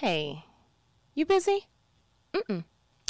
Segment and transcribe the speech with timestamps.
[0.00, 0.44] Hey,
[1.16, 1.66] you busy?
[2.32, 2.62] Mm-mm.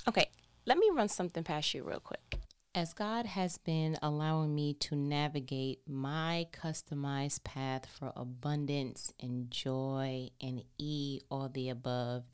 [0.08, 0.30] Okay,
[0.64, 2.38] let me run something past you real quick.
[2.74, 10.31] As God has been allowing me to navigate my customized path for abundance and joy
[10.40, 12.24] and E, all the above,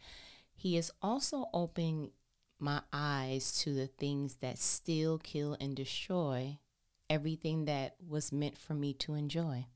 [0.55, 2.13] He is also opening
[2.61, 6.61] my eyes to the things that still kill and destroy
[7.11, 9.67] everything that was meant for me to enjoy.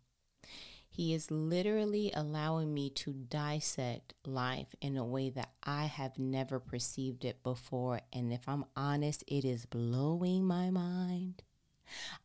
[0.98, 6.58] He is literally allowing me to dissect life in a way that I have never
[6.58, 8.00] perceived it before.
[8.12, 11.44] And if I'm honest, it is blowing my mind.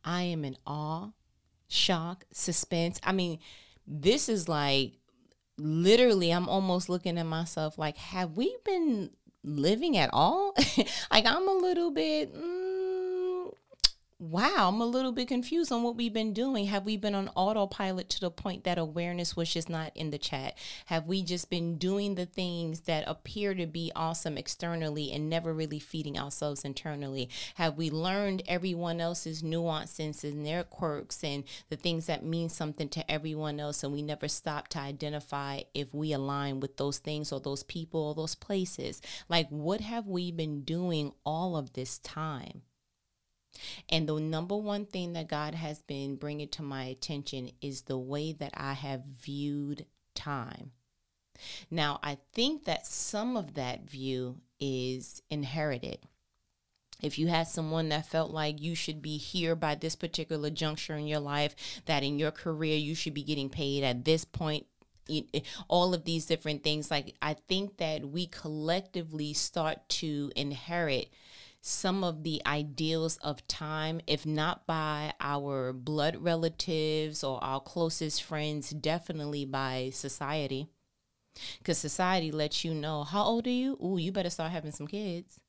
[0.04, 1.10] I am in awe,
[1.68, 2.98] shock, suspense.
[3.04, 3.38] I mean,
[3.86, 4.94] this is like
[5.56, 9.10] literally, I'm almost looking at myself like, have we been
[9.44, 10.52] living at all?
[11.12, 12.34] like, I'm a little bit.
[12.34, 12.53] Mm,
[14.30, 16.66] wow, I'm a little bit confused on what we've been doing.
[16.66, 20.18] Have we been on autopilot to the point that awareness was just not in the
[20.18, 20.56] chat?
[20.86, 25.52] Have we just been doing the things that appear to be awesome externally and never
[25.52, 27.28] really feeding ourselves internally?
[27.56, 32.88] Have we learned everyone else's nuances and their quirks and the things that mean something
[32.90, 37.30] to everyone else and we never stop to identify if we align with those things
[37.30, 39.02] or those people or those places?
[39.28, 42.62] Like, what have we been doing all of this time?
[43.88, 47.98] And the number one thing that God has been bringing to my attention is the
[47.98, 50.72] way that I have viewed time.
[51.70, 55.98] Now, I think that some of that view is inherited.
[57.02, 60.94] If you had someone that felt like you should be here by this particular juncture
[60.94, 61.54] in your life,
[61.86, 64.66] that in your career you should be getting paid at this point
[65.68, 71.10] all of these different things like i think that we collectively start to inherit
[71.66, 78.22] some of the ideals of time, if not by our blood relatives or our closest
[78.22, 80.68] friends, definitely by society.
[81.58, 83.78] Because society lets you know, how old are you?
[83.82, 85.40] Ooh, you better start having some kids.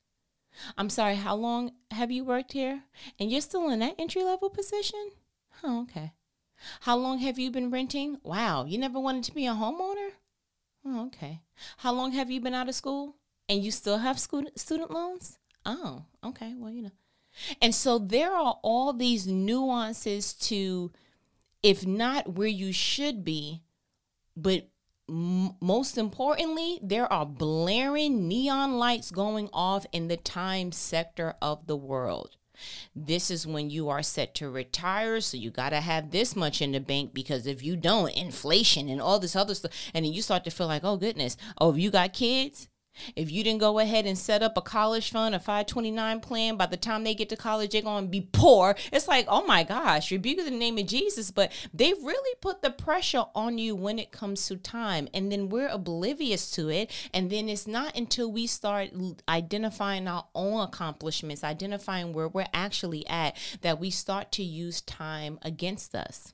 [0.77, 2.83] I'm sorry, how long have you worked here?
[3.19, 5.11] And you're still in that entry level position?
[5.65, 6.13] Oh, okay.
[6.79, 8.19] How long have you been renting?
[8.23, 10.11] Wow, you never wanted to be a homeowner?
[10.85, 11.41] Oh, okay.
[11.79, 13.17] How long have you been out of school?
[13.49, 15.39] And you still have student student loans?
[15.65, 16.53] Oh, okay.
[16.55, 16.91] Well, you know.
[17.61, 20.91] And so there are all these nuances to,
[21.61, 23.61] if not where you should be,
[24.37, 24.69] but
[25.09, 31.67] m- most importantly, there are blaring neon lights going off in the time sector of
[31.67, 32.37] the world.
[32.95, 35.19] This is when you are set to retire.
[35.19, 38.87] So you got to have this much in the bank because if you don't, inflation
[38.87, 39.71] and all this other stuff.
[39.93, 41.35] And then you start to feel like, oh, goodness.
[41.57, 42.69] Oh, if you got kids,
[43.15, 46.65] if you didn't go ahead and set up a college fund, a 529 plan, by
[46.65, 48.75] the time they get to college, they're going to be poor.
[48.91, 51.31] It's like, oh my gosh, rebuke the name of Jesus.
[51.31, 55.07] But they really put the pressure on you when it comes to time.
[55.13, 56.91] And then we're oblivious to it.
[57.13, 58.91] And then it's not until we start
[59.27, 65.39] identifying our own accomplishments, identifying where we're actually at, that we start to use time
[65.41, 66.33] against us.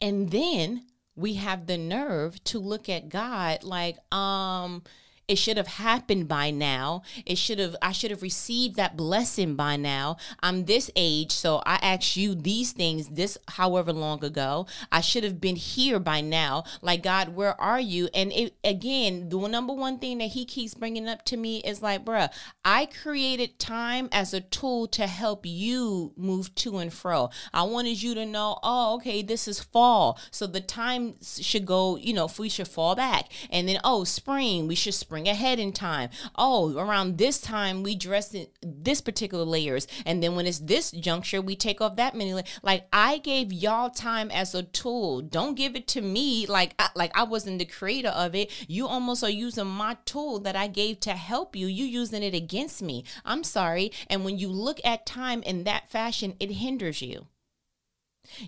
[0.00, 0.84] And then
[1.14, 4.82] we have the nerve to look at God like, um,
[5.28, 7.02] it should have happened by now.
[7.26, 10.16] It should have I should have received that blessing by now.
[10.42, 14.66] I'm this age, so I asked you these things this however long ago.
[14.90, 16.64] I should have been here by now.
[16.80, 18.08] Like God, where are you?
[18.14, 21.82] And it, again, the number one thing that he keeps bringing up to me is
[21.82, 22.30] like, bruh,
[22.64, 27.28] I created time as a tool to help you move to and fro.
[27.52, 30.18] I wanted you to know, oh, okay, this is fall.
[30.30, 33.28] So the time should go, you know, we should fall back.
[33.50, 36.10] And then, oh, spring, we should spring ahead in time.
[36.36, 40.90] Oh, around this time we dress in this particular layers, and then when it's this
[40.90, 42.34] juncture, we take off that many.
[42.62, 45.22] Like I gave y'all time as a tool.
[45.22, 48.52] Don't give it to me like I, like I wasn't the creator of it.
[48.68, 51.66] You almost are using my tool that I gave to help you.
[51.66, 53.04] You using it against me.
[53.24, 53.92] I'm sorry.
[54.08, 57.26] And when you look at time in that fashion, it hinders you.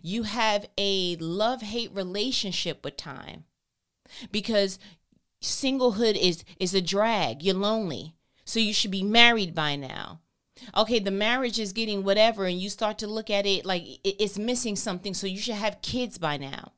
[0.03, 3.45] You have a love hate relationship with time
[4.31, 4.79] because
[5.43, 7.43] singlehood is is a drag.
[7.43, 8.15] You're lonely.
[8.45, 10.21] So you should be married by now.
[10.77, 14.39] Okay, the marriage is getting whatever and you start to look at it like it's
[14.39, 16.73] missing something, so you should have kids by now.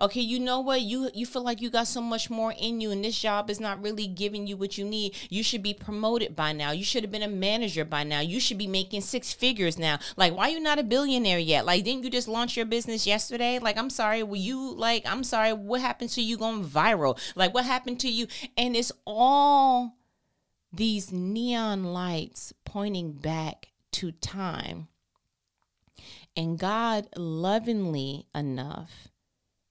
[0.00, 0.80] Okay, you know what?
[0.80, 3.60] You you feel like you got so much more in you and this job is
[3.60, 5.14] not really giving you what you need.
[5.28, 6.70] You should be promoted by now.
[6.70, 8.20] You should have been a manager by now.
[8.20, 9.98] You should be making six figures now.
[10.16, 11.66] Like why you not a billionaire yet?
[11.66, 13.58] Like didn't you just launch your business yesterday?
[13.58, 17.18] Like I'm sorry, were you like I'm sorry, what happened to you going viral?
[17.34, 18.26] Like what happened to you?
[18.56, 19.96] And it's all
[20.72, 24.88] these neon lights pointing back to time.
[26.36, 29.08] And God lovingly enough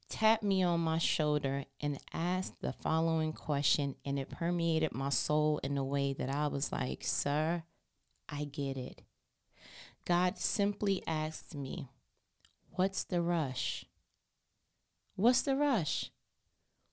[0.09, 5.59] tapped me on my shoulder and asked the following question, and it permeated my soul
[5.63, 7.63] in a way that I was like, Sir,
[8.29, 9.01] I get it.
[10.05, 11.89] God simply asked me,
[12.71, 13.85] What's the rush?
[15.15, 16.11] What's the rush?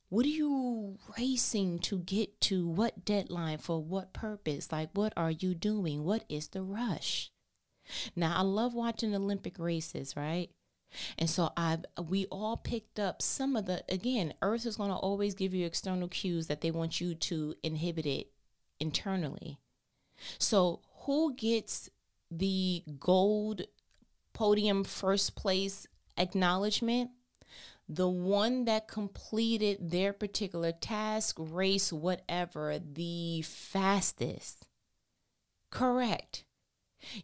[0.08, 2.68] What are you racing to get to?
[2.68, 3.58] What deadline?
[3.58, 4.70] For what purpose?
[4.70, 6.04] Like, what are you doing?
[6.04, 7.32] What is the rush?
[8.14, 10.50] Now, I love watching Olympic races, right?
[11.18, 11.78] And so I
[12.08, 15.66] we all picked up some of the again, earth is going to always give you
[15.66, 18.28] external cues that they want you to inhibit it
[18.80, 19.58] internally.
[20.38, 21.90] So who gets
[22.30, 23.62] the gold
[24.32, 25.86] podium first place
[26.16, 27.10] acknowledgement?
[27.88, 34.68] The one that completed their particular task, race, whatever, the fastest.
[35.70, 36.44] Correct.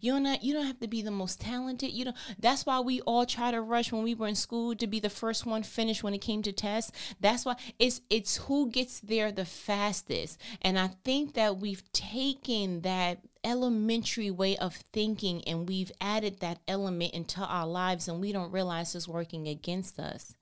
[0.01, 1.93] You're not you don't have to be the most talented.
[1.93, 4.87] You know, that's why we all try to rush when we were in school to
[4.87, 6.93] be the first one finished when it came to tests.
[7.21, 10.39] That's why it's it's who gets there the fastest.
[10.63, 16.59] And I think that we've taken that elementary way of thinking and we've added that
[16.67, 20.35] element into our lives and we don't realize it's working against us.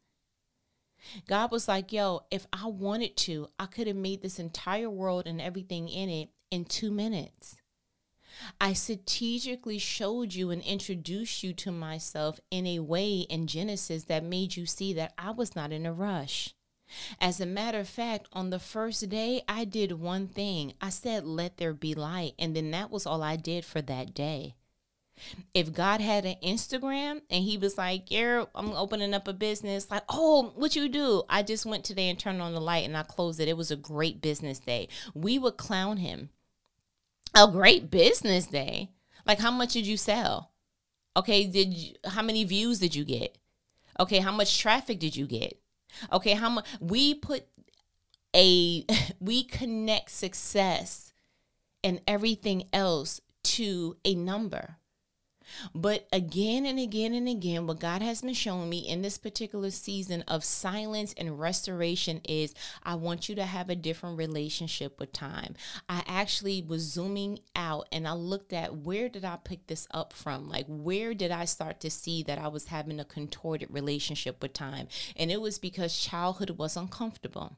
[1.28, 5.26] God was like, yo, if I wanted to, I could have made this entire world
[5.26, 7.56] and everything in it in two minutes.
[8.60, 14.24] I strategically showed you and introduced you to myself in a way in Genesis that
[14.24, 16.54] made you see that I was not in a rush.
[17.20, 20.74] As a matter of fact, on the first day, I did one thing.
[20.80, 22.34] I said, Let there be light.
[22.38, 24.54] And then that was all I did for that day.
[25.54, 29.90] If God had an Instagram and he was like, Yeah, I'm opening up a business,
[29.90, 31.24] like, oh, what you do?
[31.28, 33.48] I just went today and turned on the light and I closed it.
[33.48, 34.88] It was a great business day.
[35.14, 36.30] We would clown him
[37.34, 38.90] a great business day.
[39.26, 40.52] Like how much did you sell?
[41.16, 43.38] Okay, did you, how many views did you get?
[43.98, 45.58] Okay, how much traffic did you get?
[46.12, 47.44] Okay, how much we put
[48.34, 48.84] a
[49.20, 51.12] we connect success
[51.82, 54.76] and everything else to a number.
[55.74, 59.70] But again and again and again, what God has been showing me in this particular
[59.70, 65.12] season of silence and restoration is I want you to have a different relationship with
[65.12, 65.54] time.
[65.88, 70.12] I actually was zooming out and I looked at where did I pick this up
[70.12, 70.48] from?
[70.48, 74.52] Like, where did I start to see that I was having a contorted relationship with
[74.52, 74.88] time?
[75.16, 77.56] And it was because childhood was uncomfortable.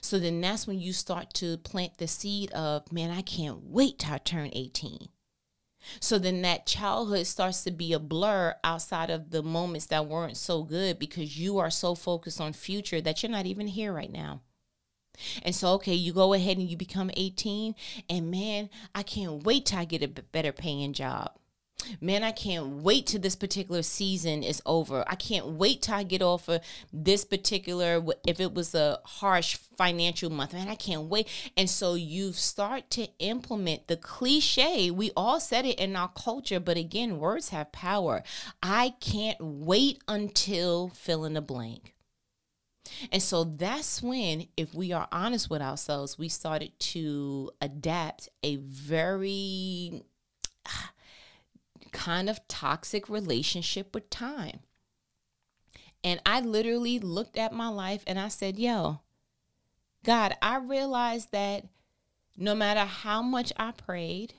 [0.00, 3.98] So then that's when you start to plant the seed of, man, I can't wait
[3.98, 5.08] till I turn 18.
[6.00, 10.36] So then that childhood starts to be a blur outside of the moments that weren't
[10.36, 14.12] so good because you are so focused on future that you're not even here right
[14.12, 14.42] now.
[15.42, 17.74] And so, okay, you go ahead and you become 18,
[18.08, 21.32] and man, I can't wait till I get a better paying job
[22.00, 25.04] man, I can't wait till this particular season is over.
[25.06, 26.60] I can't wait till I get off of
[26.92, 31.28] this particular, if it was a harsh financial month, man, I can't wait.
[31.56, 34.90] And so you start to implement the cliche.
[34.90, 38.22] We all said it in our culture, but again, words have power.
[38.62, 41.94] I can't wait until fill in the blank.
[43.12, 48.56] And so that's when, if we are honest with ourselves, we started to adapt a
[48.56, 50.02] very
[51.92, 54.60] kind of toxic relationship with time.
[56.02, 59.00] And I literally looked at my life and I said, Yo,
[60.04, 61.64] God, I realized that
[62.36, 64.34] no matter how much I prayed,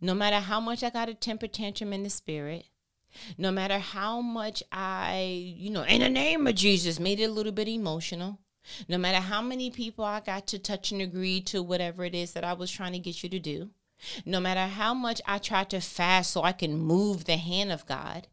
[0.00, 2.66] no matter how much I got a temper tantrum in the spirit,
[3.38, 7.32] no matter how much I, you know, in the name of Jesus, made it a
[7.32, 8.40] little bit emotional,
[8.88, 12.32] no matter how many people I got to touch and agree to whatever it is
[12.32, 13.70] that I was trying to get you to do,
[14.24, 17.86] no matter how much I tried to fast so I can move the hand of
[17.86, 18.28] God,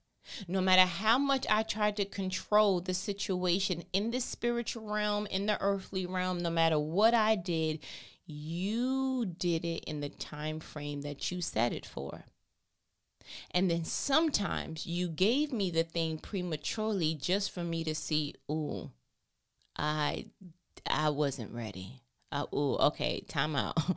[0.47, 5.45] no matter how much I tried to control the situation in the spiritual realm, in
[5.45, 7.79] the earthly realm, no matter what I did,
[8.25, 12.25] you did it in the time frame that you set it for.
[13.51, 18.91] And then sometimes you gave me the thing prematurely just for me to see, oh,
[19.75, 20.25] I
[20.87, 22.01] I wasn't ready.
[22.31, 23.77] Uh, oh, okay, time out.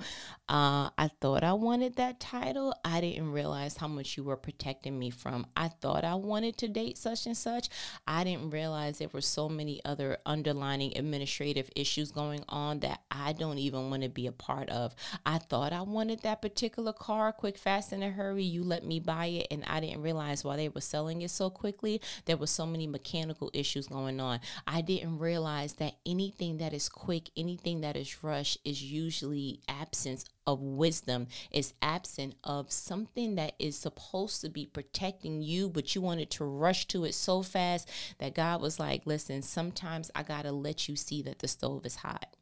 [0.48, 2.74] Uh, I thought I wanted that title.
[2.84, 5.46] I didn't realize how much you were protecting me from.
[5.56, 7.70] I thought I wanted to date such and such.
[8.06, 13.32] I didn't realize there were so many other underlining administrative issues going on that I
[13.32, 14.94] don't even want to be a part of.
[15.24, 18.44] I thought I wanted that particular car, quick, fast, in a hurry.
[18.44, 21.48] You let me buy it, and I didn't realize why they were selling it so
[21.48, 24.40] quickly, there were so many mechanical issues going on.
[24.66, 30.24] I didn't realize that anything that is quick, anything that is rush is usually absence
[30.46, 31.26] of wisdom.
[31.50, 36.44] Is absent of something that is supposed to be protecting you but you wanted to
[36.44, 37.88] rush to it so fast
[38.18, 41.96] that god was like listen sometimes i gotta let you see that the stove is
[41.96, 42.36] hot.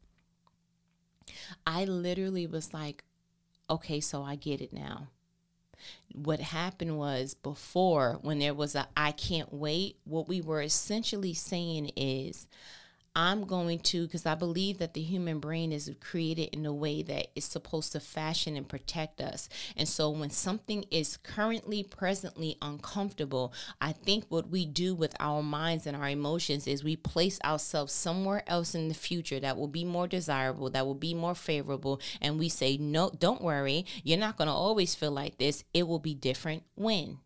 [1.65, 3.03] I literally was like
[3.69, 5.07] okay so i get it now.
[6.13, 11.33] What happened was before when there was a I can't wait, what we were essentially
[11.33, 12.47] saying is
[13.13, 17.03] I'm going to, because I believe that the human brain is created in a way
[17.03, 19.49] that is supposed to fashion and protect us.
[19.75, 25.43] And so when something is currently, presently uncomfortable, I think what we do with our
[25.43, 29.67] minds and our emotions is we place ourselves somewhere else in the future that will
[29.67, 31.99] be more desirable, that will be more favorable.
[32.21, 33.85] And we say, no, don't worry.
[34.03, 35.65] You're not going to always feel like this.
[35.73, 37.19] It will be different when.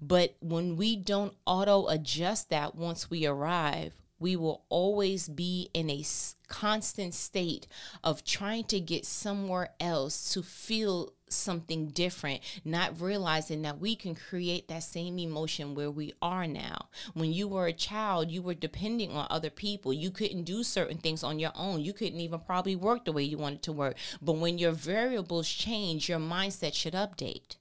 [0.00, 5.90] But when we don't auto adjust that once we arrive, we will always be in
[5.90, 6.04] a
[6.48, 7.66] constant state
[8.02, 14.14] of trying to get somewhere else to feel something different, not realizing that we can
[14.14, 16.88] create that same emotion where we are now.
[17.14, 19.92] When you were a child, you were depending on other people.
[19.92, 21.80] You couldn't do certain things on your own.
[21.80, 23.96] You couldn't even probably work the way you wanted to work.
[24.22, 27.56] But when your variables change, your mindset should update.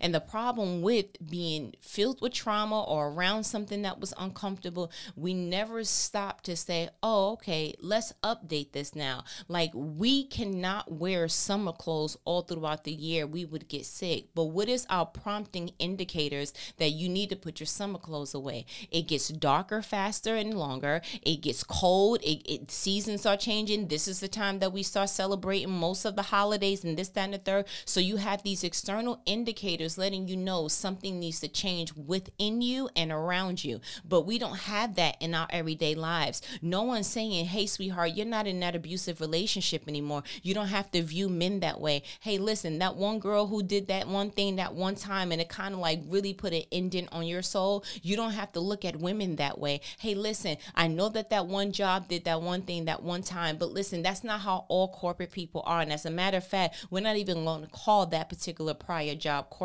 [0.00, 5.34] And the problem with being filled with trauma or around something that was uncomfortable, we
[5.34, 9.24] never stop to say, oh, okay, let's update this now.
[9.48, 13.26] Like, we cannot wear summer clothes all throughout the year.
[13.26, 14.26] We would get sick.
[14.34, 18.66] But what is our prompting indicators that you need to put your summer clothes away?
[18.90, 21.00] It gets darker faster and longer.
[21.22, 22.20] It gets cold.
[22.22, 23.88] It, it seasons are changing.
[23.88, 27.24] This is the time that we start celebrating most of the holidays and this, that,
[27.24, 27.66] and the third.
[27.84, 32.60] So you have these external indicators indicators letting you know something needs to change within
[32.60, 33.80] you and around you.
[34.06, 36.42] But we don't have that in our everyday lives.
[36.60, 40.22] No one's saying, hey, sweetheart, you're not in that abusive relationship anymore.
[40.42, 42.02] You don't have to view men that way.
[42.20, 45.48] Hey, listen, that one girl who did that one thing that one time and it
[45.48, 48.84] kind of like really put an indent on your soul, you don't have to look
[48.84, 49.80] at women that way.
[49.98, 53.56] Hey, listen, I know that that one job did that one thing that one time,
[53.56, 55.80] but listen, that's not how all corporate people are.
[55.80, 59.14] And as a matter of fact, we're not even going to call that particular prior
[59.14, 59.61] job corporate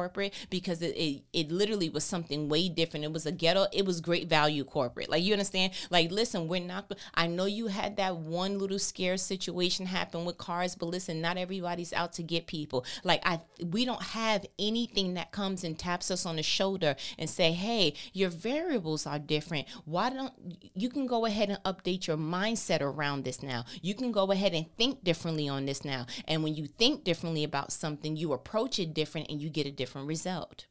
[0.50, 3.06] because it, it, it literally was something way different.
[3.06, 5.10] It was a ghetto, it was great value corporate.
[5.10, 5.74] Like you understand?
[5.89, 10.38] Like listen, we're not I know you had that one little scare situation happen with
[10.38, 12.86] cars, but listen, not everybody's out to get people.
[13.04, 17.30] Like I we don't have anything that comes and taps us on the shoulder and
[17.30, 19.68] say, "Hey, your variables are different.
[19.86, 20.34] Why don't
[20.74, 23.66] you can go ahead and update your mindset around this now.
[23.82, 26.06] You can go ahead and think differently on this now.
[26.27, 29.72] And when you think differently about something, you approach it different and you get a
[29.72, 30.65] different different result.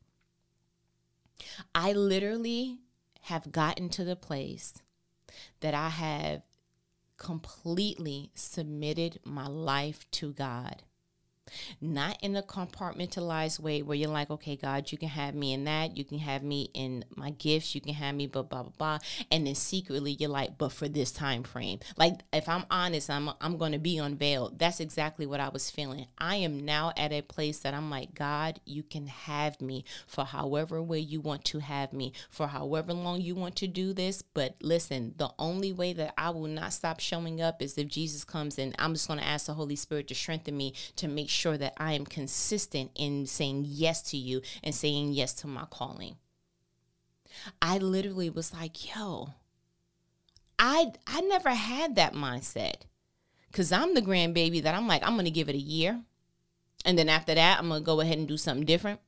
[1.75, 2.81] I literally
[3.23, 4.75] have gotten to the place
[5.61, 6.43] that I have
[7.17, 10.83] completely submitted my life to God
[11.81, 15.65] not in a compartmentalized way where you're like, okay, God, you can have me in
[15.65, 18.73] that, you can have me in my gifts, you can have me, blah blah blah,
[18.79, 18.99] blah.
[19.31, 23.31] and then secretly you're like, but for this time frame, like if I'm honest, I'm
[23.41, 24.59] I'm going to be unveiled.
[24.59, 26.07] That's exactly what I was feeling.
[26.19, 30.25] I am now at a place that I'm like, God, you can have me for
[30.25, 34.23] however way you want to have me, for however long you want to do this.
[34.23, 38.25] But listen, the only way that I will not stop showing up is if Jesus
[38.25, 41.29] comes and I'm just going to ask the Holy Spirit to strengthen me to make
[41.29, 45.67] sure that I am consistent in saying yes to you and saying yes to my
[45.71, 46.17] calling.
[47.61, 49.35] I literally was like, yo,
[50.59, 52.83] I I never had that mindset.
[53.53, 56.03] Cause I'm the grandbaby that I'm like, I'm gonna give it a year.
[56.85, 59.01] And then after that, I'm gonna go ahead and do something different.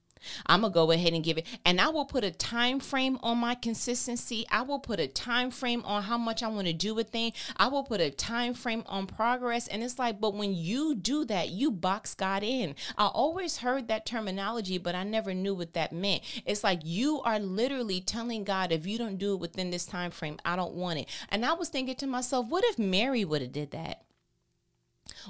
[0.47, 3.39] I'm gonna go ahead and give it, and I will put a time frame on
[3.39, 4.47] my consistency.
[4.51, 7.33] I will put a time frame on how much I want to do a thing.
[7.57, 11.25] I will put a time frame on progress, and it's like, but when you do
[11.27, 12.75] that, you box God in.
[12.97, 16.23] I always heard that terminology, but I never knew what that meant.
[16.47, 20.11] It's like you are literally telling God, if you don't do it within this time
[20.11, 21.09] frame, I don't want it.
[21.29, 24.03] And I was thinking to myself, what if Mary would have did that?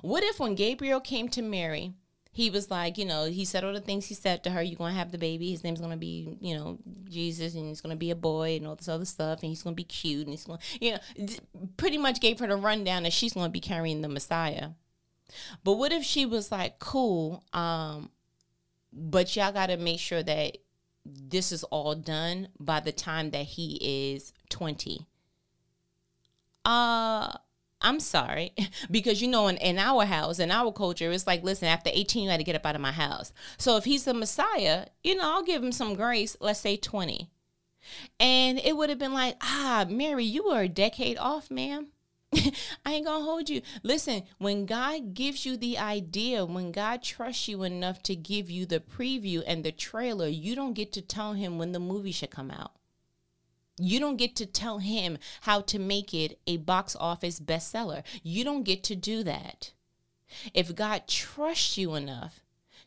[0.03, 1.95] What if when Gabriel came to Mary?
[2.39, 4.63] He was like, you know, he said all the things he said to her.
[4.63, 5.51] You're gonna have the baby.
[5.51, 6.79] His name's gonna be, you know,
[7.09, 9.75] Jesus, and he's gonna be a boy, and all this other stuff, and he's gonna
[9.75, 11.27] be cute, and he's gonna, you know,
[11.77, 14.69] pretty much gave her the rundown that she's gonna be carrying the Messiah.
[15.65, 18.11] But what if she was like, cool, um,
[18.93, 20.59] but y'all gotta make sure that
[21.05, 25.09] this is all done by the time that he is twenty.
[26.65, 27.33] Uh
[27.81, 28.53] I'm sorry.
[28.91, 32.25] because you know, in, in our house, in our culture, it's like, listen, after 18,
[32.25, 33.33] you had to get up out of my house.
[33.57, 37.29] So if he's the Messiah, you know, I'll give him some grace, let's say 20.
[38.21, 41.89] And it would have been like, ah, Mary, you were a decade off, ma'am.
[42.35, 43.63] I ain't gonna hold you.
[43.83, 48.67] Listen, when God gives you the idea, when God trusts you enough to give you
[48.67, 52.31] the preview and the trailer, you don't get to tell him when the movie should
[52.31, 52.73] come out.
[53.79, 58.03] You don't get to tell him how to make it a box office bestseller.
[58.23, 59.73] You don't get to do that.
[60.53, 62.41] If God trusts you enough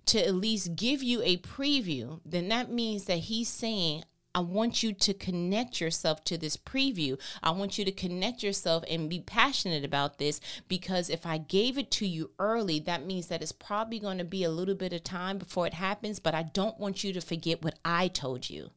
[0.08, 4.82] to at least give you a preview, then that means that He's saying, I want
[4.82, 7.20] you to connect yourself to this preview.
[7.44, 11.78] I want you to connect yourself and be passionate about this because if I gave
[11.78, 14.94] it to you early, that means that it's probably going to be a little bit
[14.94, 18.50] of time before it happens, but I don't want you to forget what I told
[18.50, 18.72] you.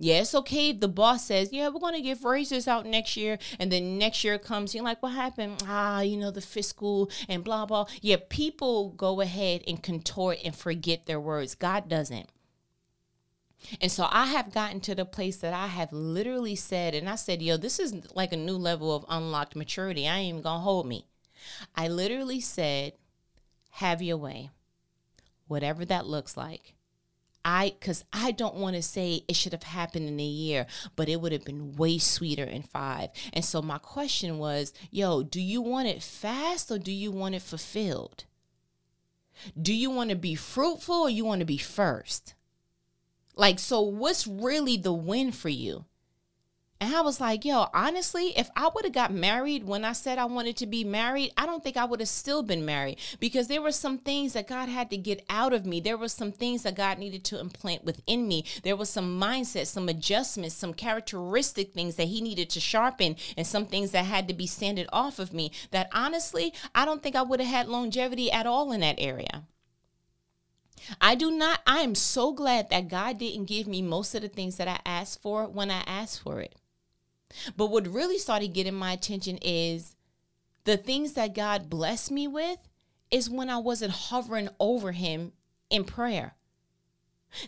[0.00, 3.38] Yeah, it's okay the boss says, Yeah, we're going to give raises out next year.
[3.58, 5.62] And then next year comes, you're like, What happened?
[5.66, 7.86] Ah, you know, the fiscal and blah, blah.
[8.00, 11.54] Yeah, people go ahead and contort and forget their words.
[11.54, 12.30] God doesn't.
[13.80, 17.16] And so I have gotten to the place that I have literally said, and I
[17.16, 20.06] said, Yo, this is like a new level of unlocked maturity.
[20.06, 21.06] I ain't even going to hold me.
[21.74, 22.92] I literally said,
[23.72, 24.50] Have your way,
[25.48, 26.74] whatever that looks like.
[27.44, 30.66] I cuz I don't want to say it should have happened in a year,
[30.96, 33.10] but it would have been way sweeter in 5.
[33.32, 37.34] And so my question was, yo, do you want it fast or do you want
[37.34, 38.24] it fulfilled?
[39.60, 42.34] Do you want to be fruitful or you want to be first?
[43.34, 45.84] Like so what's really the win for you?
[46.80, 50.16] And I was like, yo, honestly, if I would have got married when I said
[50.16, 53.48] I wanted to be married, I don't think I would have still been married because
[53.48, 55.80] there were some things that God had to get out of me.
[55.80, 58.44] There were some things that God needed to implant within me.
[58.62, 63.44] There was some mindset, some adjustments, some characteristic things that He needed to sharpen, and
[63.44, 65.50] some things that had to be sanded off of me.
[65.72, 69.42] That honestly, I don't think I would have had longevity at all in that area.
[71.00, 74.28] I do not, I am so glad that God didn't give me most of the
[74.28, 76.54] things that I asked for when I asked for it.
[77.56, 79.96] But what really started getting my attention is
[80.64, 82.58] the things that God blessed me with
[83.10, 85.32] is when I wasn't hovering over him
[85.70, 86.34] in prayer.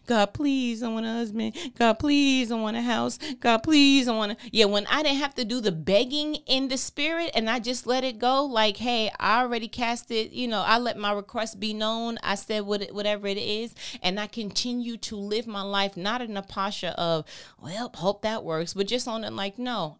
[0.06, 1.56] God, please, I want a husband.
[1.78, 3.18] God, please, I want a house.
[3.40, 4.48] God, please, I want to.
[4.52, 7.86] Yeah, when I didn't have to do the begging in the spirit and I just
[7.86, 10.32] let it go, like, hey, I already cast it.
[10.32, 12.18] You know, I let my request be known.
[12.22, 16.20] I said what it, whatever it is, and I continue to live my life not
[16.20, 17.24] in a posture of,
[17.60, 19.99] well, hope that works, but just on it like, no,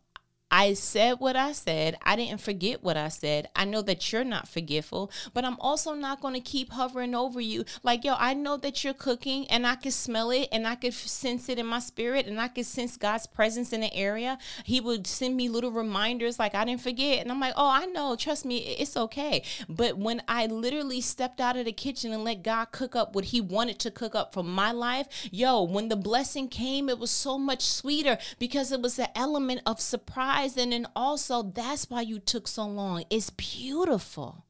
[0.50, 1.96] I said what I said.
[2.02, 3.48] I didn't forget what I said.
[3.54, 7.40] I know that you're not forgetful, but I'm also not going to keep hovering over
[7.40, 7.64] you.
[7.84, 10.90] Like, yo, I know that you're cooking and I can smell it and I can
[10.90, 14.38] sense it in my spirit and I can sense God's presence in the area.
[14.64, 17.20] He would send me little reminders like I didn't forget.
[17.20, 18.16] And I'm like, oh, I know.
[18.16, 19.44] Trust me, it's okay.
[19.68, 23.26] But when I literally stepped out of the kitchen and let God cook up what
[23.26, 27.10] He wanted to cook up for my life, yo, when the blessing came, it was
[27.10, 32.03] so much sweeter because it was the element of surprise and then also that's why
[32.03, 33.05] you took so long.
[33.11, 34.44] It's beautiful.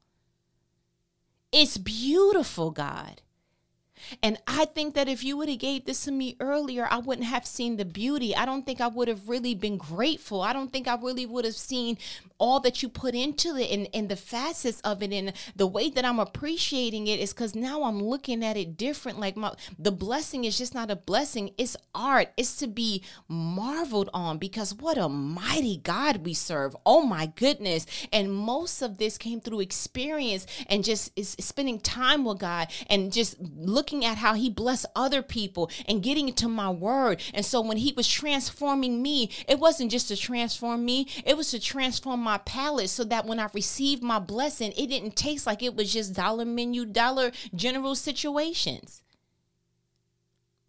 [1.53, 3.23] It's beautiful, God.
[4.23, 7.27] And I think that if you would have gave this to me earlier, I wouldn't
[7.27, 8.35] have seen the beauty.
[8.35, 10.41] I don't think I would have really been grateful.
[10.41, 11.99] I don't think I really would have seen
[12.41, 15.91] all that you put into it and, and the facets of it and the way
[15.91, 19.21] that I'm appreciating it is because now I'm looking at it different.
[19.21, 22.29] Like my the blessing is just not a blessing, it's art.
[22.37, 26.75] It's to be marveled on because what a mighty God we serve.
[26.87, 27.87] Oh my goodness.
[28.13, 33.13] And most of this came through experience and just is spending time with God and
[33.13, 37.23] just looking at how he blessed other people and getting into my word.
[37.35, 41.51] And so when he was transforming me, it wasn't just to transform me, it was
[41.51, 45.49] to transform my my palate so that when I received my blessing, it didn't taste
[45.49, 49.03] like it was just dollar menu, dollar general situations.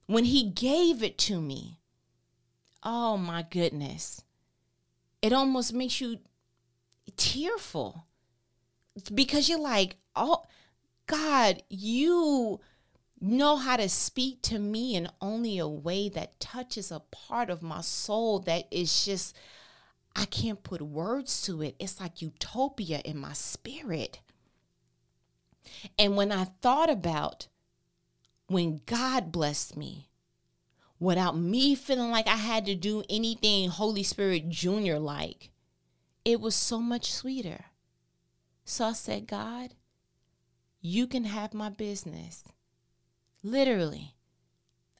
[0.07, 1.77] When he gave it to me,
[2.81, 4.23] oh my goodness,
[5.21, 6.17] it almost makes you
[7.15, 8.07] tearful
[9.13, 10.41] because you're like, oh,
[11.05, 12.59] God, you
[13.19, 17.61] know how to speak to me in only a way that touches a part of
[17.61, 19.35] my soul that is just
[20.15, 21.75] I can't put words to it.
[21.79, 24.19] It's like utopia in my spirit.
[25.97, 27.47] And when I thought about
[28.47, 30.09] when God blessed me,
[30.99, 35.51] without me feeling like I had to do anything Holy Spirit Junior like,
[36.25, 37.65] it was so much sweeter.
[38.65, 39.73] So I said, God,
[40.81, 42.43] you can have my business.
[43.43, 44.15] Literally.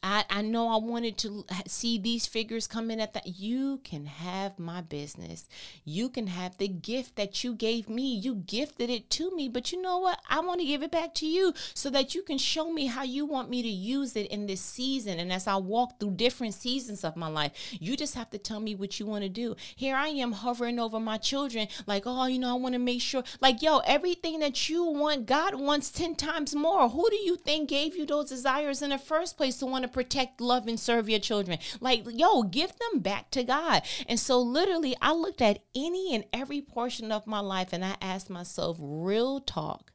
[0.04, 3.28] I, I know I wanted to see these figures come in at that.
[3.28, 5.48] You can have my business.
[5.86, 8.16] You can have the gift that you gave me.
[8.16, 10.20] You gifted it to me, but you know what?
[10.28, 13.04] I want to give it back to you so that you can show me how
[13.04, 15.20] you want me to use it in this season.
[15.20, 18.60] And as I walk through different seasons of my life, you just have to tell
[18.60, 19.56] me what you want to do.
[19.76, 23.02] Here I am hovering over my children, like, oh, you know, I want to make
[23.02, 26.90] sure, like, yo, everything that you want, God wants 10 times more.
[26.90, 29.91] Who do you think gave you those desires in the first place to want to
[29.94, 31.60] protect, love, and serve your children?
[31.80, 33.84] Like, yo, give them back to God.
[34.08, 37.96] And so, literally, I looked at any and every portion of my life and I
[38.02, 39.92] asked myself, real talk,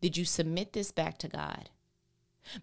[0.00, 1.70] did you submit this back to God?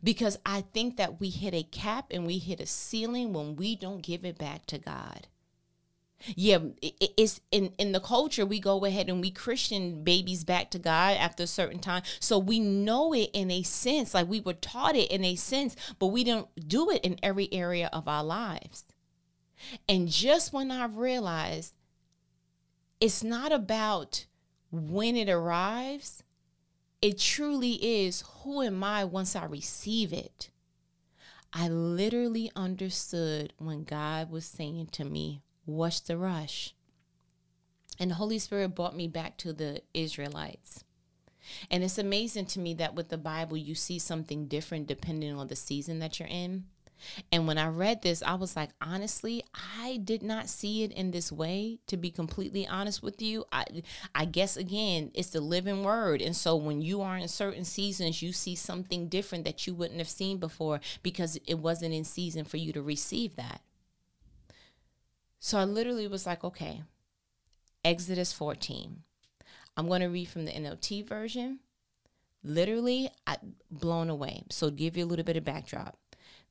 [0.03, 3.75] Because I think that we hit a cap and we hit a ceiling when we
[3.75, 5.27] don't give it back to God
[6.35, 10.79] yeah it's in in the culture we go ahead and we christian babies back to
[10.79, 12.03] god after a certain time.
[12.19, 15.75] So we know it in a sense like we were taught it in a sense
[15.99, 18.83] but we don't do it in every area of our lives.
[19.87, 21.73] And just when i realized
[22.99, 24.25] it's not about
[24.71, 26.23] when it arrives
[27.01, 30.49] it truly is who am i once i receive it.
[31.53, 36.73] I literally understood when god was saying to me What's the rush?
[37.99, 40.83] And the Holy Spirit brought me back to the Israelites.
[41.69, 45.47] And it's amazing to me that with the Bible, you see something different depending on
[45.47, 46.65] the season that you're in.
[47.31, 49.43] And when I read this, I was like, honestly,
[49.79, 51.79] I did not see it in this way.
[51.87, 53.65] To be completely honest with you, I,
[54.13, 56.21] I guess again, it's the living word.
[56.21, 59.99] And so when you are in certain seasons, you see something different that you wouldn't
[59.99, 63.61] have seen before because it wasn't in season for you to receive that.
[65.45, 66.81] So I literally was like, okay,
[67.83, 69.03] Exodus 14.
[69.77, 71.59] I'm going to read from the NLT version.
[72.43, 73.37] Literally, I
[73.69, 74.41] blown away.
[74.49, 75.99] So give you a little bit of backdrop.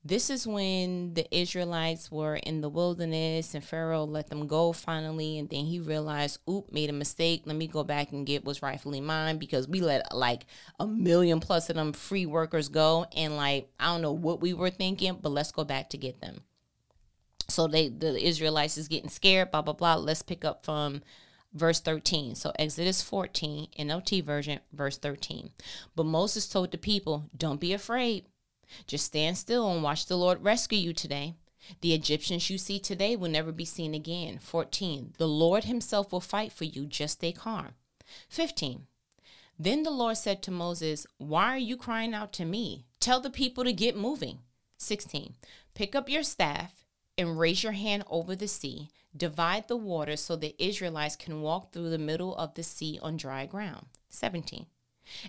[0.05, 5.41] This is when the Israelites were in the wilderness and Pharaoh let them go finally.
[5.41, 7.43] And then he realized, oop, made a mistake.
[7.47, 10.47] Let me go back and get what's rightfully mine because we let like
[10.79, 13.07] a million plus of them free workers go.
[13.17, 16.21] And like, I don't know what we were thinking, but let's go back to get
[16.21, 16.43] them.
[17.55, 19.95] So they the Israelites is getting scared, blah blah blah.
[19.95, 21.03] Let's pick up from
[21.53, 22.35] verse 13.
[22.35, 25.51] So Exodus 14, NLT version, verse 13.
[25.95, 28.25] But Moses told the people, Don't be afraid.
[28.89, 31.35] Just stand still and watch the Lord rescue you today.
[31.81, 34.41] The Egyptians you see today will never be seen again.
[34.41, 35.15] 14.
[35.17, 36.87] The Lord himself will fight for you.
[36.87, 37.69] Just stay calm.
[38.31, 38.89] 15.
[39.57, 42.85] Then the Lord said to Moses, Why are you crying out to me?
[42.99, 44.41] Tell the people to get moving.
[44.79, 45.35] 16.
[45.75, 46.84] Pick up your staff
[47.17, 48.91] and raise your hand over the sea.
[49.17, 53.17] Divide the waters so the Israelites can walk through the middle of the sea on
[53.17, 53.87] dry ground.
[54.09, 54.67] 17.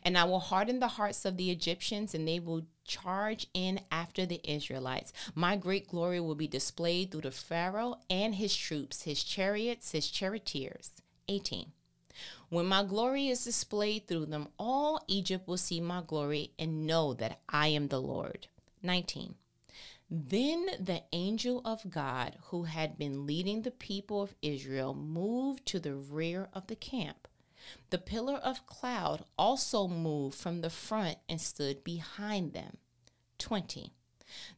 [0.03, 4.25] And I will harden the hearts of the Egyptians, and they will charge in after
[4.25, 5.11] the Israelites.
[5.35, 10.09] My great glory will be displayed through the Pharaoh and his troops, his chariots, his
[10.09, 10.91] charioteers.
[11.27, 11.71] 18.
[12.49, 17.13] When my glory is displayed through them, all Egypt will see my glory and know
[17.15, 18.47] that I am the Lord.
[18.81, 19.35] 19.
[20.09, 25.79] Then the angel of God, who had been leading the people of Israel, moved to
[25.79, 27.27] the rear of the camp.
[27.89, 32.77] The pillar of cloud also moved from the front and stood behind them.
[33.39, 33.91] 20.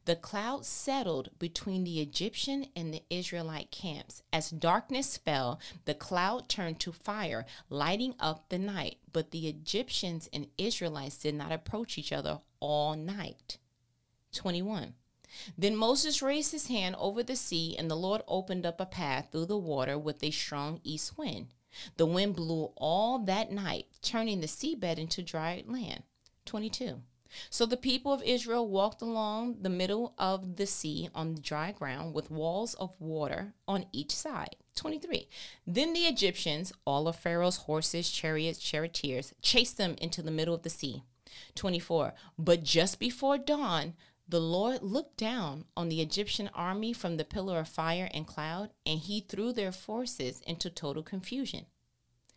[0.04, 4.22] The cloud settled between the Egyptian and the Israelite camps.
[4.32, 8.98] As darkness fell, the cloud turned to fire, lighting up the night.
[9.12, 13.58] But the Egyptians and Israelites did not approach each other all night.
[14.32, 14.94] 21.
[15.56, 19.28] Then Moses raised his hand over the sea, and the Lord opened up a path
[19.30, 21.48] through the water with a strong east wind.
[21.96, 26.02] The wind blew all that night, turning the seabed into dry land.
[26.46, 27.02] 22.
[27.50, 31.72] So the people of Israel walked along the middle of the sea on the dry
[31.72, 34.56] ground with walls of water on each side.
[34.76, 35.28] 23.
[35.66, 40.62] Then the Egyptians, all of Pharaoh's horses, chariots, charioteers, chased them into the middle of
[40.62, 41.02] the sea.
[41.54, 42.14] 24.
[42.38, 43.94] But just before dawn,
[44.28, 48.70] the Lord looked down on the Egyptian army from the pillar of fire and cloud,
[48.84, 51.66] and he threw their forces into total confusion.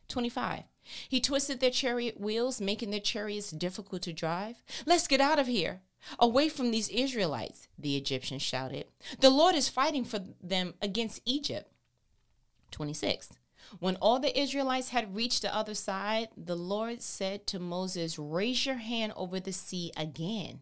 [0.08, 0.64] 25.
[1.10, 4.64] He twisted their chariot wheels, making their chariots difficult to drive.
[4.86, 5.82] Let's get out of here.
[6.18, 8.86] Away from these Israelites, the Egyptians shouted.
[9.20, 11.72] The Lord is fighting for them against Egypt.
[12.72, 13.34] 26.
[13.80, 18.66] When all the Israelites had reached the other side, the Lord said to Moses, Raise
[18.66, 20.62] your hand over the sea again.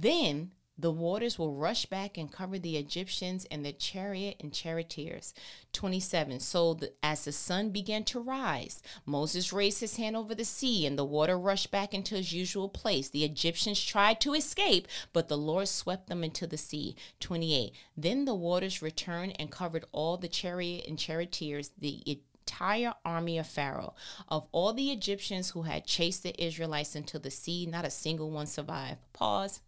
[0.00, 5.34] Then The waters will rush back and cover the Egyptians and the chariot and charioteers.
[5.74, 6.40] 27.
[6.40, 10.86] So the, as the sun began to rise, Moses raised his hand over the sea,
[10.86, 13.10] and the water rushed back into its usual place.
[13.10, 16.96] The Egyptians tried to escape, but the Lord swept them into the sea.
[17.20, 17.72] 28.
[17.96, 21.70] Then the waters returned and covered all the chariot and charioteers.
[21.78, 22.02] The
[22.44, 23.94] entire army of Pharaoh.
[24.28, 28.30] Of all the Egyptians who had chased the Israelites into the sea, not a single
[28.30, 28.98] one survived.
[29.12, 29.60] Pause.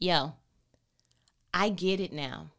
[0.00, 0.34] Yo,
[1.52, 2.50] I get it now.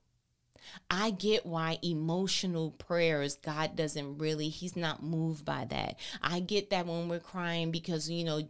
[0.91, 5.99] I get why emotional prayers, God doesn't really, He's not moved by that.
[6.21, 8.41] I get that when we're crying because, you know,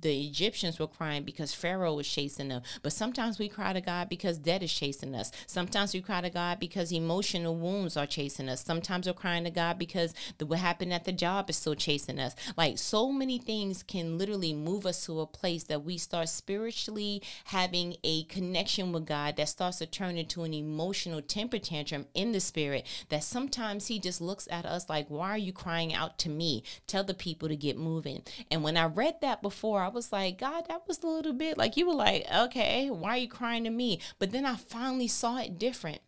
[0.00, 2.62] the Egyptians were crying because Pharaoh was chasing them.
[2.82, 5.30] But sometimes we cry to God because debt is chasing us.
[5.46, 8.64] Sometimes we cry to God because emotional wounds are chasing us.
[8.64, 12.18] Sometimes we're crying to God because the, what happened at the job is still chasing
[12.18, 12.34] us.
[12.56, 17.22] Like so many things can literally move us to a place that we start spiritually
[17.44, 22.32] having a connection with God that starts to turn into an emotional temperature tantrum in
[22.32, 26.18] the spirit that sometimes he just looks at us like, Why are you crying out
[26.20, 26.62] to me?
[26.86, 28.22] Tell the people to get moving.
[28.50, 31.58] And when I read that before, I was like, God, that was a little bit
[31.58, 34.00] like you were like, Okay, why are you crying to me?
[34.18, 36.00] But then I finally saw it different.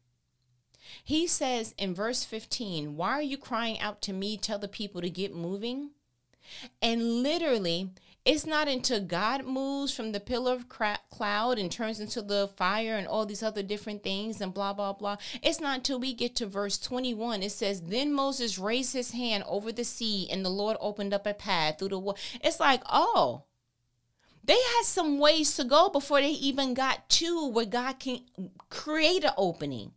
[1.04, 4.36] He says in verse 15, Why are you crying out to me?
[4.36, 5.90] Tell the people to get moving.
[6.82, 7.90] And literally,
[8.24, 12.96] it's not until God moves from the pillar of cloud and turns into the fire
[12.96, 15.16] and all these other different things and blah, blah, blah.
[15.42, 17.42] It's not until we get to verse 21.
[17.42, 21.26] It says, Then Moses raised his hand over the sea and the Lord opened up
[21.26, 22.20] a path through the water.
[22.44, 23.44] It's like, oh,
[24.44, 28.20] they had some ways to go before they even got to where God can
[28.68, 29.92] create an opening.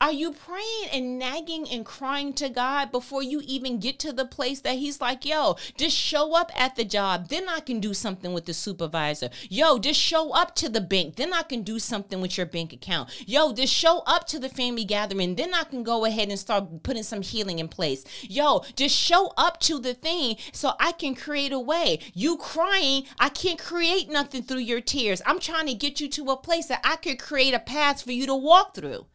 [0.00, 4.24] Are you praying and nagging and crying to God before you even get to the
[4.24, 7.28] place that He's like, yo, just show up at the job.
[7.28, 9.30] Then I can do something with the supervisor.
[9.48, 11.16] Yo, just show up to the bank.
[11.16, 13.10] Then I can do something with your bank account.
[13.28, 15.34] Yo, just show up to the family gathering.
[15.34, 18.04] Then I can go ahead and start putting some healing in place.
[18.22, 22.00] Yo, just show up to the thing so I can create a way.
[22.14, 25.22] You crying, I can't create nothing through your tears.
[25.26, 28.12] I'm trying to get you to a place that I could create a path for
[28.12, 29.06] you to walk through.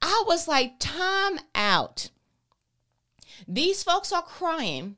[0.00, 2.10] I was like, time out.
[3.46, 4.96] These folks are crying.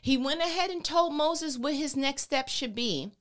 [0.00, 3.12] He went ahead and told Moses what his next step should be.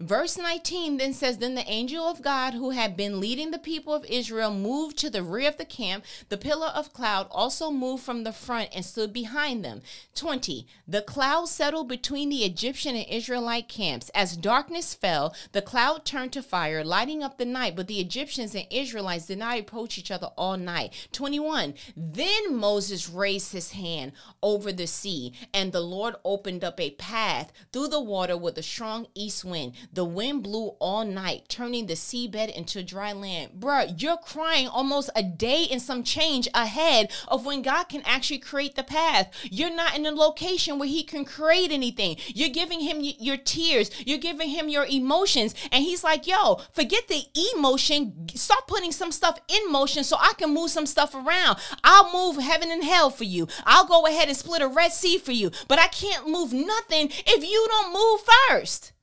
[0.00, 3.92] Verse 19 then says, Then the angel of God who had been leading the people
[3.92, 6.04] of Israel moved to the rear of the camp.
[6.28, 9.82] The pillar of cloud also moved from the front and stood behind them.
[10.14, 10.66] 20.
[10.86, 14.10] The cloud settled between the Egyptian and Israelite camps.
[14.14, 18.54] As darkness fell, the cloud turned to fire, lighting up the night, but the Egyptians
[18.54, 21.08] and Israelites did not approach each other all night.
[21.12, 21.74] 21.
[21.96, 27.52] Then Moses raised his hand over the sea, and the Lord opened up a path
[27.72, 29.88] through the water with a strong east wind wind.
[29.92, 33.52] The wind blew all night, turning the seabed into dry land.
[33.58, 38.38] Bruh, you're crying almost a day and some change ahead of when God can actually
[38.38, 39.30] create the path.
[39.44, 42.16] You're not in a location where He can create anything.
[42.28, 45.54] You're giving Him your tears, you're giving Him your emotions.
[45.72, 47.24] And He's like, yo, forget the
[47.54, 48.28] emotion.
[48.34, 51.58] Start putting some stuff in motion so I can move some stuff around.
[51.82, 53.48] I'll move heaven and hell for you.
[53.64, 55.50] I'll go ahead and split a Red Sea for you.
[55.68, 58.93] But I can't move nothing if you don't move first.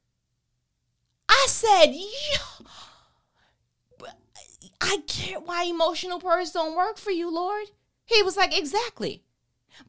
[1.31, 2.65] I said, Yo,
[4.81, 7.67] I get why emotional prayers don't work for you, Lord.
[8.05, 9.23] He was like, Exactly.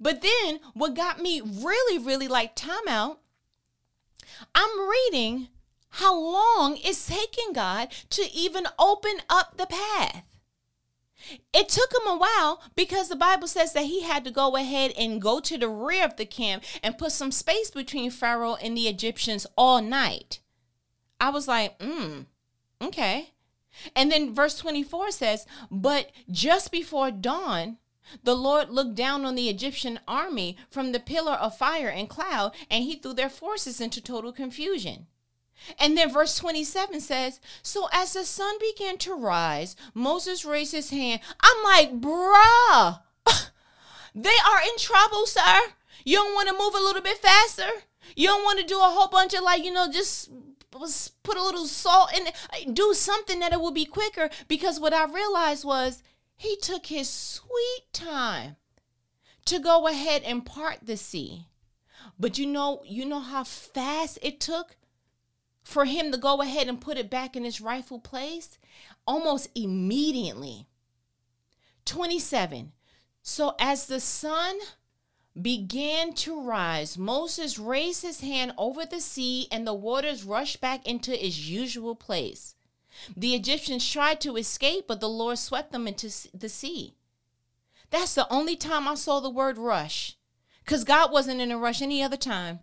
[0.00, 3.18] But then what got me really, really like time out,
[4.55, 5.48] I'm reading
[5.90, 10.22] how long it's taking God to even open up the path.
[11.52, 14.92] It took him a while because the Bible says that he had to go ahead
[14.96, 18.76] and go to the rear of the camp and put some space between Pharaoh and
[18.76, 20.40] the Egyptians all night.
[21.22, 22.26] I was like, mm,
[22.82, 23.30] okay.
[23.94, 27.78] And then verse 24 says, But just before dawn,
[28.24, 32.56] the Lord looked down on the Egyptian army from the pillar of fire and cloud,
[32.68, 35.06] and he threw their forces into total confusion.
[35.78, 40.90] And then verse 27 says, So as the sun began to rise, Moses raised his
[40.90, 41.20] hand.
[41.40, 42.98] I'm like, bruh,
[44.12, 45.61] they are in trouble, sir.
[46.04, 47.70] You don't want to move a little bit faster?
[48.16, 50.28] You don't want to do a whole bunch of like, you know, just
[50.80, 54.30] was put a little salt in it, uh, do something that it would be quicker
[54.48, 56.02] because what I realized was
[56.37, 58.56] he took his sweet time
[59.44, 61.46] to go ahead and part the sea.
[62.18, 64.76] But you know, you know how fast it took
[65.62, 68.58] for him to go ahead and put it back in its rightful place?
[69.06, 70.66] Almost immediately.
[71.85, 72.72] 27.
[73.22, 74.58] So as the sun
[75.40, 76.98] began to rise.
[76.98, 81.94] Moses raised his hand over the sea, and the waters rushed back into its usual
[81.94, 82.54] place.
[83.16, 86.94] The Egyptians tried to escape, but the Lord swept them into the sea.
[87.90, 90.16] That's the only time I saw the word rush.
[90.64, 92.60] Because God wasn't in a rush any other time.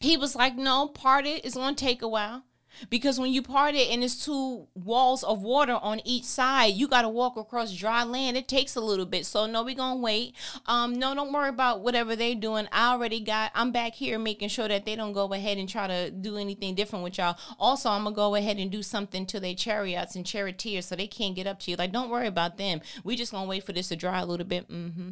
[0.00, 2.44] He was like, no, part it is going to take a while.
[2.90, 6.88] Because when you part it and it's two walls of water on each side, you
[6.88, 8.36] got to walk across dry land.
[8.36, 9.26] It takes a little bit.
[9.26, 10.34] So no, we gonna wait.
[10.66, 12.68] Um, no, don't worry about whatever they doing.
[12.72, 13.50] I already got.
[13.54, 16.74] I'm back here making sure that they don't go ahead and try to do anything
[16.74, 17.38] different with y'all.
[17.58, 21.06] Also, I'm gonna go ahead and do something to their chariots and charioteers so they
[21.06, 21.76] can't get up to you.
[21.76, 22.80] Like, don't worry about them.
[23.04, 24.70] We just gonna wait for this to dry a little bit.
[24.70, 25.10] Mm-hmm.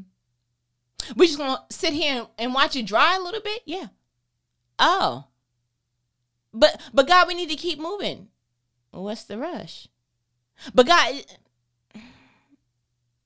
[1.17, 3.63] We just gonna sit here and watch it dry a little bit.
[3.67, 3.87] Yeah.
[4.79, 5.25] Oh.
[6.55, 8.29] But but God, we need to keep moving.
[8.93, 9.89] What's the rush?
[10.73, 11.25] But God,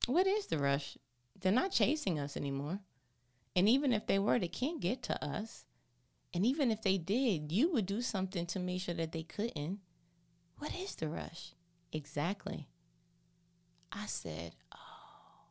[0.07, 0.97] what is the rush?
[1.39, 2.79] They're not chasing us anymore.
[3.55, 5.65] And even if they were, they can't get to us.
[6.33, 9.79] And even if they did, you would do something to make sure that they couldn't.
[10.57, 11.53] What is the rush?
[11.91, 12.67] Exactly.
[13.91, 15.49] I said, oh,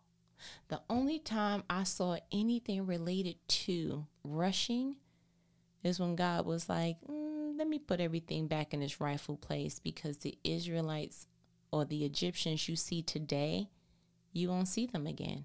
[0.69, 4.97] the only time I saw anything related to rushing
[5.83, 6.97] is when God was like,
[7.59, 11.27] let me put everything back in its rightful place because the Israelites
[11.73, 13.69] or the Egyptians you see today,
[14.33, 15.45] you won't see them again.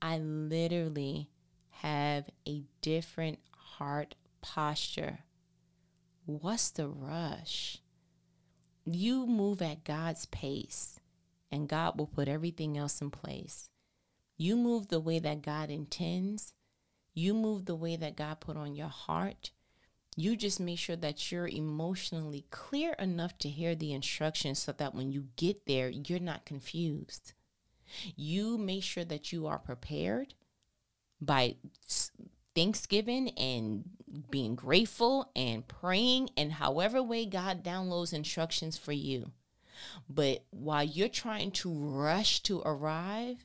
[0.00, 1.30] I literally
[1.82, 5.18] have a different heart posture.
[6.26, 7.78] What's the rush?
[8.84, 11.00] You move at God's pace,
[11.50, 13.68] and God will put everything else in place.
[14.36, 16.52] You move the way that God intends,
[17.14, 19.50] you move the way that God put on your heart.
[20.16, 24.94] You just make sure that you're emotionally clear enough to hear the instructions so that
[24.94, 27.32] when you get there, you're not confused.
[28.16, 30.34] You make sure that you are prepared
[31.20, 31.56] by
[32.54, 33.84] thanksgiving and
[34.30, 39.32] being grateful and praying and however way God downloads instructions for you.
[40.08, 43.44] But while you're trying to rush to arrive,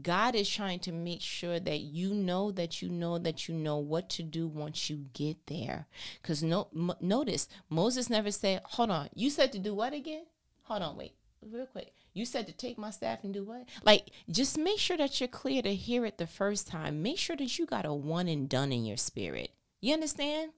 [0.00, 3.78] God is trying to make sure that you know that you know that you know
[3.78, 5.88] what to do once you get there.
[6.22, 10.26] Because no, m- notice Moses never said, "Hold on, you said to do what again?
[10.62, 11.92] Hold on, wait, real quick.
[12.12, 13.68] You said to take my staff and do what?
[13.84, 17.02] Like, just make sure that you're clear to hear it the first time.
[17.02, 19.52] Make sure that you got a one and done in your spirit.
[19.80, 20.52] You understand?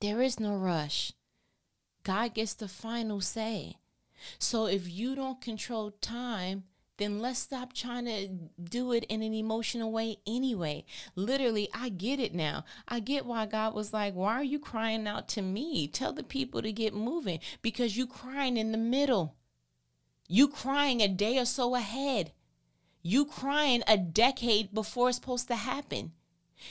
[0.00, 1.12] There is no rush.
[2.04, 3.76] God gets the final say.
[4.38, 6.64] So if you don't control time,
[7.00, 8.28] then let's stop trying to
[8.62, 10.84] do it in an emotional way anyway.
[11.16, 12.64] Literally, I get it now.
[12.86, 15.88] I get why God was like, Why are you crying out to me?
[15.88, 19.34] Tell the people to get moving because you crying in the middle.
[20.28, 22.32] You crying a day or so ahead.
[23.02, 26.12] You crying a decade before it's supposed to happen.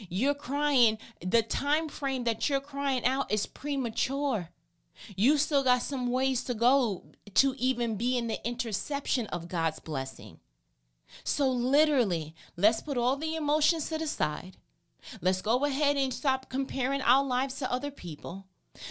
[0.07, 4.49] You're crying, the time frame that you're crying out is premature.
[5.15, 9.79] You still got some ways to go to even be in the interception of God's
[9.79, 10.39] blessing.
[11.23, 14.57] So, literally, let's put all the emotions to the side.
[15.21, 18.45] Let's go ahead and stop comparing our lives to other people.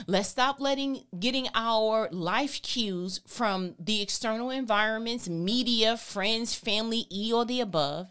[0.07, 7.33] Let's stop letting getting our life cues from the external environments, media, friends, family, E
[7.33, 8.09] or the above.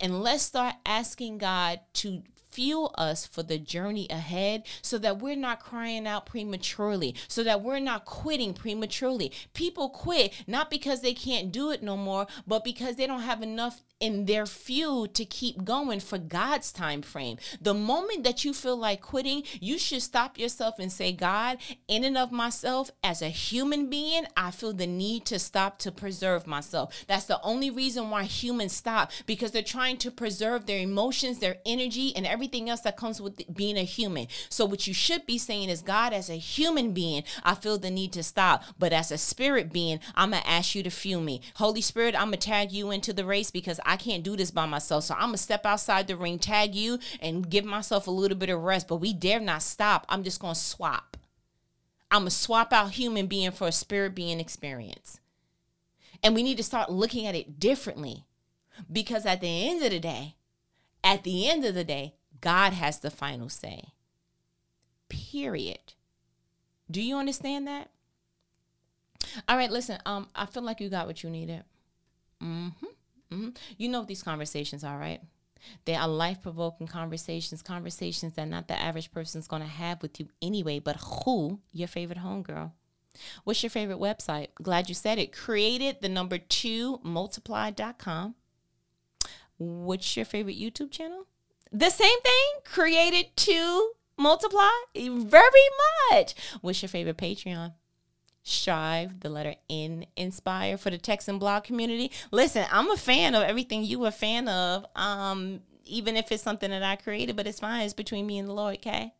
[0.00, 2.22] And let's start asking God to
[2.54, 7.62] fuel us for the journey ahead so that we're not crying out prematurely, so that
[7.62, 9.32] we're not quitting prematurely.
[9.52, 13.42] People quit not because they can't do it no more, but because they don't have
[13.42, 17.38] enough in their fuel to keep going for God's time frame.
[17.58, 21.56] The moment that you feel like quitting, you should stop yourself and say, God,
[21.88, 25.90] in and of myself, as a human being, I feel the need to stop to
[25.90, 27.04] preserve myself.
[27.08, 31.56] That's the only reason why humans stop because they're trying to preserve their emotions, their
[31.64, 34.26] energy, and everything else that comes with being a human.
[34.50, 37.90] So, what you should be saying is, God, as a human being, I feel the
[37.90, 38.64] need to stop.
[38.78, 41.40] But as a spirit being, I'm going to ask you to fuel me.
[41.54, 44.36] Holy Spirit, I'm going to tag you into the race because I I can't do
[44.36, 45.04] this by myself.
[45.04, 48.50] So I'm gonna step outside the ring, tag you, and give myself a little bit
[48.50, 48.88] of rest.
[48.88, 50.04] But we dare not stop.
[50.08, 51.16] I'm just gonna swap.
[52.10, 55.20] I'm gonna swap out human being for a spirit being experience.
[56.24, 58.24] And we need to start looking at it differently.
[58.90, 60.34] Because at the end of the day,
[61.04, 63.92] at the end of the day, God has the final say.
[65.08, 65.92] Period.
[66.90, 67.90] Do you understand that?
[69.48, 70.00] All right, listen.
[70.04, 71.62] Um, I feel like you got what you needed.
[72.42, 72.86] Mm-hmm.
[73.34, 73.48] Mm-hmm.
[73.76, 75.20] You know what these conversations are, right?
[75.84, 80.20] They are life provoking conversations, conversations that not the average person's going to have with
[80.20, 81.60] you anyway, but who?
[81.72, 82.72] Your favorite homegirl.
[83.44, 84.48] What's your favorite website?
[84.62, 85.32] Glad you said it.
[85.32, 88.34] Created the number two multiply.com.
[89.56, 91.26] What's your favorite YouTube channel?
[91.72, 92.44] The same thing.
[92.64, 94.68] Created to multiply.
[94.94, 95.68] Very
[96.10, 96.34] much.
[96.60, 97.72] What's your favorite Patreon?
[98.44, 102.12] Strive, the letter N, inspire for the Texan blog community.
[102.30, 104.86] Listen, I'm a fan of everything you a fan of.
[104.94, 107.84] Um, even if it's something that I created, but it's fine.
[107.84, 109.14] It's between me and the Lord, okay?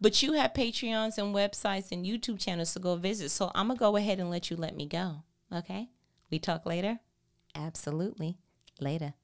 [0.00, 3.30] But you have Patreons and websites and YouTube channels to go visit.
[3.30, 5.22] So I'm to go ahead and let you let me go.
[5.52, 5.88] Okay?
[6.30, 7.00] We talk later?
[7.54, 8.38] Absolutely.
[8.80, 9.14] Later.